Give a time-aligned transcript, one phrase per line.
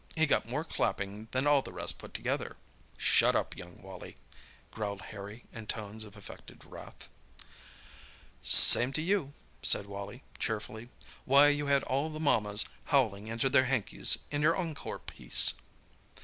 [0.15, 2.57] He got more clapping than all the rest put together."
[2.97, 4.15] "Shut up, young Wally!"
[4.71, 7.07] growled Harry in tones of affected wrath.
[8.41, 10.89] "Same to you," said Wally cheerfully.
[11.25, 15.53] "Why, you had all the mammas howling into their hankies in your encore piece!"